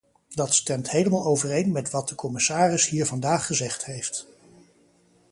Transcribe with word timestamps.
Dat 0.33 0.53
stemt 0.53 0.89
helemaal 0.89 1.25
overeen 1.25 1.71
met 1.71 1.89
wat 1.89 2.09
de 2.09 2.15
commissaris 2.15 2.89
hier 2.89 3.05
vandaag 3.05 3.45
gezegd 3.45 3.85
heeft. 3.85 4.27